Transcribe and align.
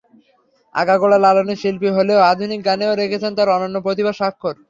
আগাগোড়া 0.75 1.17
লালনের 1.19 1.61
শিল্পী 1.61 1.89
হলেও 1.97 2.19
আধুনিক 2.31 2.59
গানেও 2.67 2.99
রেখেছেন 3.01 3.31
তার 3.37 3.53
অনন্য 3.55 3.77
প্রতিভার 3.85 4.19
স্বাক্ষর। 4.19 4.55